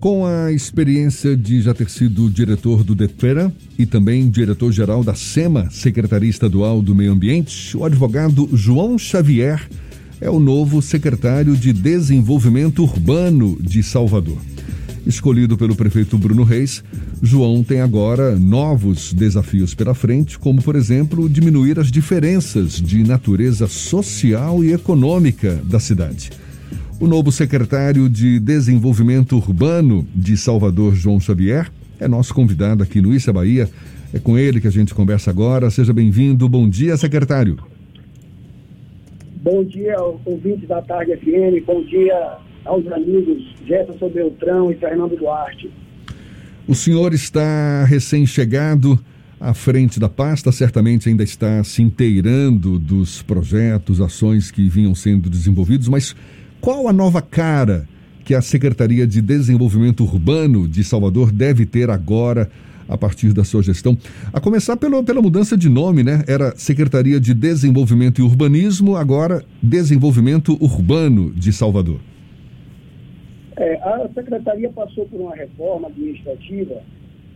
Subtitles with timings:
[0.00, 5.68] Com a experiência de já ter sido diretor do DETRAN e também diretor-geral da SEMA,
[5.72, 9.68] Secretaria Estadual do Meio Ambiente, o advogado João Xavier
[10.20, 14.38] é o novo secretário de Desenvolvimento Urbano de Salvador.
[15.04, 16.84] Escolhido pelo prefeito Bruno Reis,
[17.20, 23.66] João tem agora novos desafios pela frente, como, por exemplo, diminuir as diferenças de natureza
[23.66, 26.30] social e econômica da cidade.
[27.00, 33.14] O novo secretário de Desenvolvimento Urbano de Salvador, João Xavier, é nosso convidado aqui no
[33.14, 33.70] Issa Bahia.
[34.12, 35.70] É com ele que a gente conversa agora.
[35.70, 36.48] Seja bem-vindo.
[36.48, 37.56] Bom dia, secretário.
[39.40, 41.64] Bom dia, ouvinte da Tarde FM.
[41.64, 45.70] Bom dia aos amigos Jefferson Beltrão e Fernando Duarte.
[46.66, 48.98] O senhor está recém-chegado
[49.38, 55.30] à frente da pasta, certamente ainda está se inteirando dos projetos, ações que vinham sendo
[55.30, 56.16] desenvolvidos, mas
[56.60, 57.86] qual a nova cara
[58.24, 62.50] que a Secretaria de Desenvolvimento Urbano de Salvador deve ter agora
[62.88, 63.96] a partir da sua gestão?
[64.32, 66.24] A começar pelo, pela mudança de nome, né?
[66.26, 72.00] Era Secretaria de Desenvolvimento e Urbanismo, agora Desenvolvimento Urbano de Salvador.
[73.56, 76.82] É, a Secretaria passou por uma reforma administrativa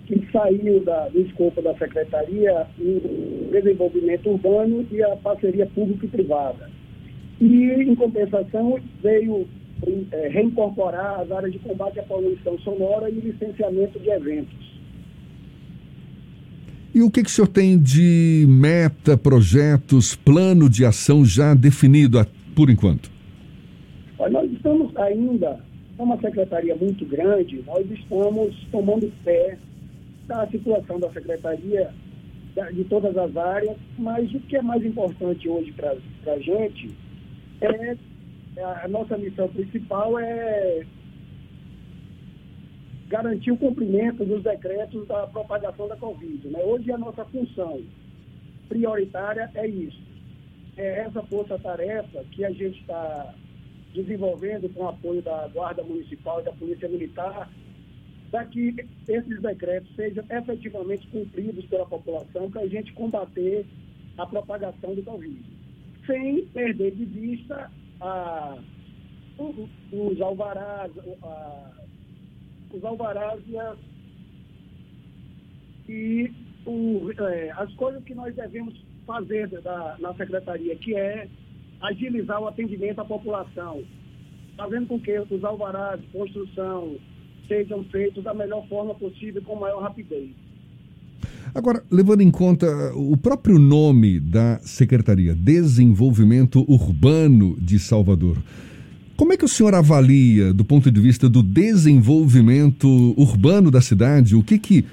[0.06, 6.71] que saiu da, do escopo da Secretaria o desenvolvimento urbano e a parceria público-privada e,
[7.44, 9.46] em compensação, veio
[10.12, 14.72] é, reincorporar as áreas de combate à poluição sonora e licenciamento de eventos.
[16.94, 22.24] E o que, que o senhor tem de meta, projetos, plano de ação já definido
[22.54, 23.10] por enquanto?
[24.30, 25.58] Nós estamos ainda,
[25.98, 29.58] é uma secretaria muito grande, nós estamos tomando pé
[30.28, 31.90] da situação da secretaria
[32.72, 36.90] de todas as áreas, mas o que é mais importante hoje para a gente
[37.66, 37.96] é,
[38.84, 40.84] a nossa missão principal é
[43.08, 46.48] garantir o cumprimento dos decretos da propagação da Covid.
[46.48, 46.58] Né?
[46.64, 47.82] Hoje a nossa função
[48.68, 50.00] prioritária é isso.
[50.76, 53.34] É essa força-tarefa que a gente está
[53.94, 57.50] desenvolvendo com o apoio da Guarda Municipal e da Polícia Militar,
[58.30, 58.74] para que
[59.06, 63.66] esses decretos sejam efetivamente cumpridos pela população, para a gente combater
[64.16, 65.61] a propagação do Covid
[66.06, 67.70] sem perder de vista
[68.00, 68.58] a,
[69.38, 70.90] os alvarás,
[71.22, 71.70] a,
[72.72, 73.78] os alvarás e, as,
[75.88, 76.32] e
[76.66, 78.74] o, é, as coisas que nós devemos
[79.06, 81.28] fazer da, na secretaria, que é
[81.80, 83.82] agilizar o atendimento à população,
[84.56, 86.96] fazendo com que os alvarás de construção
[87.48, 90.30] sejam feitos da melhor forma possível, com maior rapidez.
[91.54, 98.38] Agora, levando em conta o próprio nome da Secretaria, Desenvolvimento Urbano de Salvador,
[99.18, 104.34] como é que o senhor avalia, do ponto de vista do desenvolvimento urbano da cidade,
[104.34, 104.86] o que, que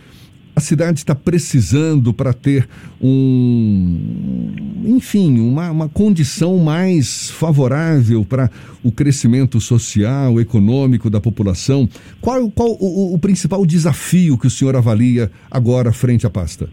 [0.60, 2.68] a cidade está precisando para ter
[3.02, 4.54] um,
[4.86, 8.52] enfim, uma, uma condição mais favorável para
[8.84, 11.88] o crescimento social, econômico da população.
[12.20, 16.70] Qual, qual o, o principal desafio que o senhor avalia agora frente à pasta?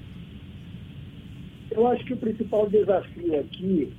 [1.70, 3.92] Eu acho que o principal desafio aqui,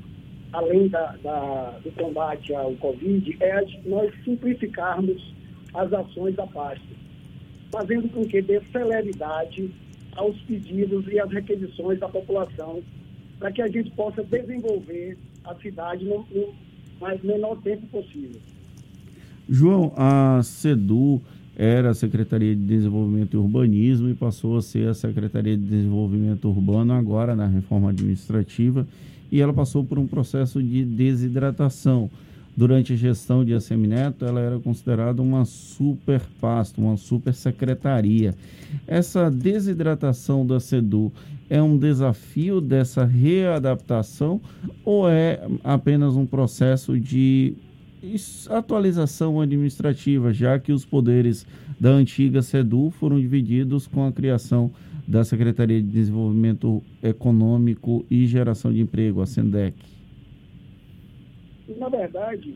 [0.51, 5.33] além da, da, do combate ao Covid, é nós simplificarmos
[5.73, 6.96] as ações da pasta
[7.77, 9.69] fazendo com que dê celeridade
[10.15, 12.81] aos pedidos e às requisições da população,
[13.37, 16.53] para que a gente possa desenvolver a cidade no, no
[16.99, 18.41] mais menor tempo possível.
[19.47, 21.21] João, a SEDU
[21.55, 26.49] era a Secretaria de Desenvolvimento e Urbanismo e passou a ser a Secretaria de Desenvolvimento
[26.49, 28.87] Urbano agora na reforma administrativa
[29.31, 32.09] e ela passou por um processo de desidratação
[32.57, 38.33] durante a gestão de Assemineto, ela era considerada uma super pasta, uma super secretaria.
[38.87, 41.13] Essa desidratação da SEDU
[41.47, 44.41] é um desafio dessa readaptação
[44.83, 47.53] ou é apenas um processo de
[48.49, 51.45] atualização administrativa, já que os poderes
[51.79, 54.71] da antiga SEDU foram divididos com a criação
[55.07, 59.96] da Secretaria de Desenvolvimento Econômico e Geração de Emprego, a SENDEC?
[61.75, 62.55] Na verdade,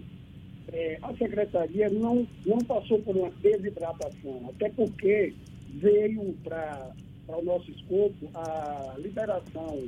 [0.72, 5.34] é, a secretaria não, não passou por uma desidratação, até porque
[5.70, 6.92] veio para
[7.28, 9.88] o nosso escopo a liberação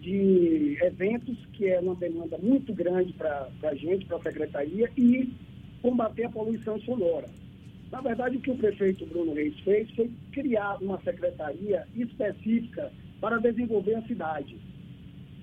[0.00, 5.32] de eventos, que é uma demanda muito grande para a gente, para a secretaria, e
[5.82, 7.28] combater a poluição sonora.
[7.90, 13.38] Na verdade, o que o prefeito Bruno Reis fez foi criar uma secretaria específica para
[13.38, 14.56] desenvolver a cidade.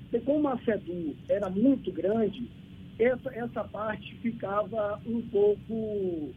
[0.10, 2.50] Porque como a SEDU era muito grande,
[2.98, 6.34] essa, essa parte ficava um pouco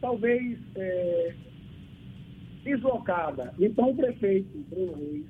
[0.00, 1.34] talvez é,
[2.62, 3.52] deslocada.
[3.58, 5.26] Então, o prefeito Bruno Reis,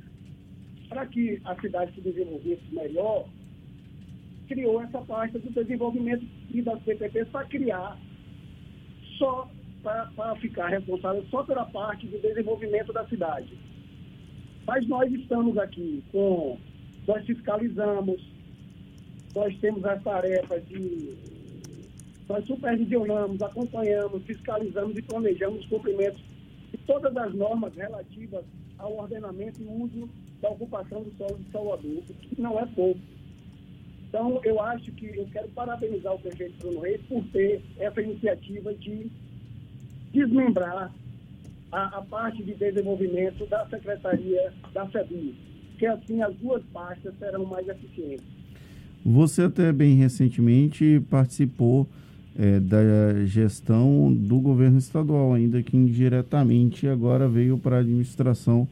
[0.89, 3.27] para que a cidade se desenvolvesse melhor,
[4.47, 7.99] criou essa pasta do desenvolvimento e das PPP para criar
[9.19, 9.50] só
[9.83, 13.56] para ficar responsável só pela parte de desenvolvimento da cidade.
[14.67, 16.59] Mas nós estamos aqui com,
[17.08, 18.20] nós fiscalizamos,
[19.34, 21.16] nós temos as tarefas de,
[22.28, 26.22] nós supervisionamos, acompanhamos, fiscalizamos e planejamos os cumprimentos
[26.70, 28.44] de todas as normas relativas
[28.76, 30.08] ao ordenamento e uso
[30.43, 33.00] da ocupação do solo de Salvador, o que não é pouco.
[34.06, 38.75] Então, eu acho que eu quero parabenizar o prefeito Bruno Reis por ter essa iniciativa
[38.75, 39.11] de
[40.12, 40.93] desmembrar
[41.72, 45.48] a, a parte de desenvolvimento da Secretaria da SEBI,
[45.78, 48.26] que assim as duas pastas serão mais eficientes.
[49.04, 51.86] Você até bem recentemente participou
[52.36, 58.69] é, da gestão do governo estadual, ainda que indiretamente agora veio para a administração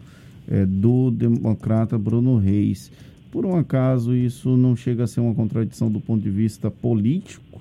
[0.48, 2.92] é, do democrata Bruno Reis.
[3.30, 7.60] Por um acaso isso não chega a ser uma contradição do ponto de vista político?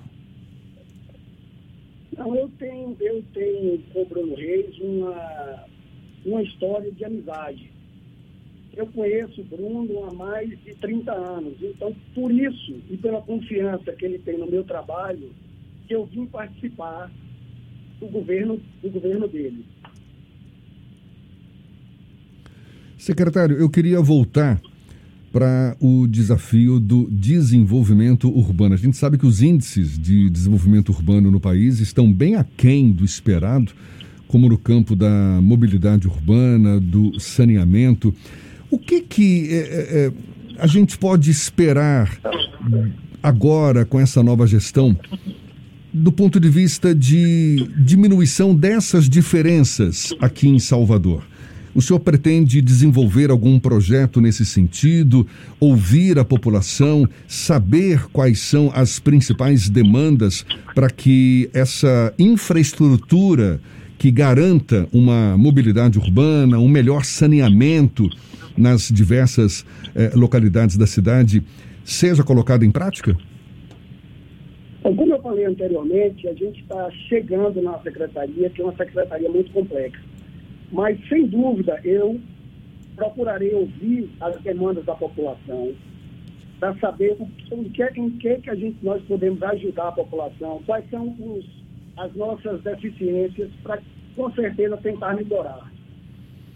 [2.16, 5.64] Não, eu tenho, eu tenho com o Bruno Reis uma,
[6.24, 7.75] uma história de amizade.
[8.76, 13.90] Eu conheço o Bruno há mais de 30 anos, então por isso e pela confiança
[13.92, 15.30] que ele tem no meu trabalho,
[15.88, 17.10] que eu vim participar
[17.98, 19.64] do governo, do governo dele.
[22.98, 24.60] Secretário, eu queria voltar
[25.32, 28.74] para o desafio do desenvolvimento urbano.
[28.74, 33.04] A gente sabe que os índices de desenvolvimento urbano no país estão bem aquém do
[33.04, 33.72] esperado,
[34.26, 38.14] como no campo da mobilidade urbana, do saneamento.
[38.70, 40.12] O que, que é, é,
[40.58, 42.18] a gente pode esperar
[43.22, 44.96] agora com essa nova gestão
[45.92, 51.22] do ponto de vista de diminuição dessas diferenças aqui em Salvador?
[51.76, 55.26] O senhor pretende desenvolver algum projeto nesse sentido,
[55.60, 60.42] ouvir a população, saber quais são as principais demandas
[60.74, 63.60] para que essa infraestrutura
[63.98, 68.08] que garanta uma mobilidade urbana, um melhor saneamento
[68.56, 69.64] nas diversas
[69.94, 71.42] eh, localidades da cidade
[71.84, 73.16] seja colocada em prática?
[74.82, 79.50] Como eu falei anteriormente, a gente está chegando na secretaria, que é uma secretaria muito
[79.50, 80.00] complexa.
[80.70, 82.20] Mas, sem dúvida, eu
[82.94, 85.74] procurarei ouvir as demandas da população,
[86.58, 87.16] para saber
[87.50, 91.44] o que, em que, que a gente, nós podemos ajudar a população, quais são os,
[91.96, 93.82] as nossas deficiências, para,
[94.14, 95.70] com certeza, tentar melhorar.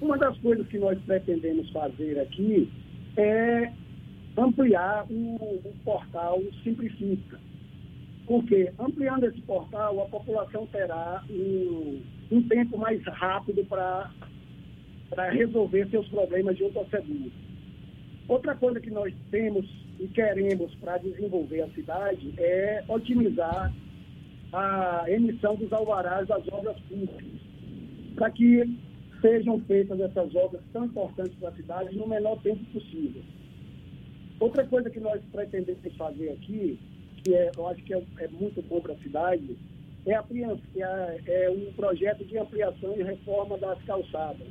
[0.00, 2.70] Uma das coisas que nós pretendemos fazer aqui
[3.16, 3.72] é
[4.36, 7.38] ampliar o, o portal Simplifica.
[8.26, 12.00] Porque ampliando esse portal, a população terá um
[12.30, 14.10] um tempo mais rápido para
[15.30, 17.32] resolver seus problemas de autoseguro.
[18.28, 19.66] Outra coisa que nós temos
[19.98, 23.72] e queremos para desenvolver a cidade é otimizar
[24.52, 27.40] a emissão dos alvarás das obras públicas,
[28.16, 28.78] para que
[29.20, 33.22] sejam feitas essas obras tão importantes para a cidade no menor tempo possível.
[34.40, 36.78] Outra coisa que nós pretendemos fazer aqui,
[37.22, 39.56] que é, eu acho que é, é muito bom para a cidade,
[40.06, 40.24] é, a,
[40.76, 44.48] é, é um projeto de ampliação e reforma das calçadas.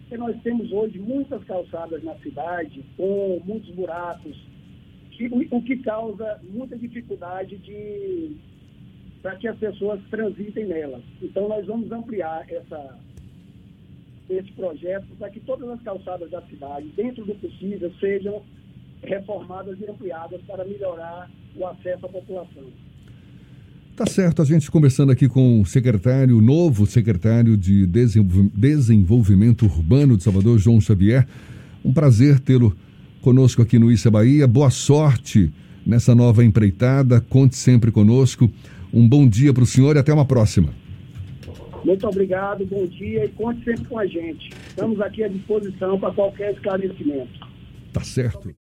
[0.00, 4.36] Porque nós temos hoje muitas calçadas na cidade, com muitos buracos,
[5.10, 8.36] que, o que causa muita dificuldade de
[9.22, 11.02] para que as pessoas transitem nelas.
[11.22, 12.98] Então nós vamos ampliar essa,
[14.30, 18.42] esse projeto para que todas as calçadas da cidade, dentro do possível, sejam
[19.02, 22.64] reformadas e ampliadas para melhorar o acesso à população.
[23.96, 30.22] Tá certo, a gente conversando aqui com o secretário, novo secretário de Desenvolvimento Urbano de
[30.22, 31.26] Salvador, João Xavier.
[31.84, 32.76] Um prazer tê-lo
[33.20, 34.46] conosco aqui no Issa Bahia.
[34.46, 35.52] Boa sorte
[35.84, 37.20] nessa nova empreitada.
[37.20, 38.48] Conte sempre conosco.
[38.92, 40.72] Um bom dia para o senhor e até uma próxima.
[41.84, 44.50] Muito obrigado, bom dia e conte sempre com a gente.
[44.68, 47.46] Estamos aqui à disposição para qualquer esclarecimento.
[47.92, 48.54] Tá certo.